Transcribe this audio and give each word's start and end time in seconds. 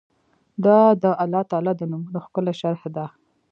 دا 0.65 0.79
د 1.01 1.05
الله 1.23 1.43
تعالی 1.51 1.73
د 1.77 1.81
نومونو 1.91 2.19
ښکلي 2.25 2.53
شرح 2.61 2.83
ده 2.95 3.05